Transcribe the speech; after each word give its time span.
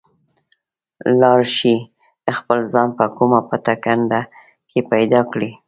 لاړ 1.21 1.39
شئ 1.55 1.75
خپل 2.37 2.59
ځان 2.73 2.89
په 2.97 3.05
کومه 3.17 3.39
پټه 3.49 3.75
کنده 3.83 4.21
کې 4.69 4.79
پیدا 4.91 5.19
کړئ. 5.31 5.51